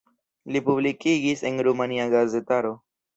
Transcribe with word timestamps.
Li 0.53 0.61
publikigis 0.69 1.43
en 1.49 1.59
rumania 1.67 2.09
gazetaro. 2.15 2.73